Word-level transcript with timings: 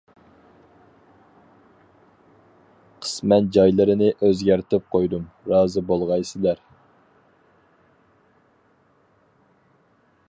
قىسمەن 3.03 3.51
جايلىرىنى 3.57 4.09
ئۆزگەرتىپ 4.29 4.89
قويدۇم، 4.95 5.29
رازى 5.53 5.85
بولغايسىلەر! 5.93 6.65